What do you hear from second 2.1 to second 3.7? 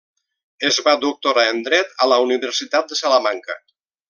la Universitat de Salamanca.